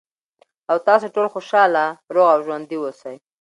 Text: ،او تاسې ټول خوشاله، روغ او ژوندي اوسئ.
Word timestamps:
،او 0.71 0.77
تاسې 0.87 1.07
ټول 1.15 1.27
خوشاله، 1.33 1.85
روغ 2.13 2.27
او 2.33 2.39
ژوندي 2.45 2.77
اوسئ. 2.81 3.15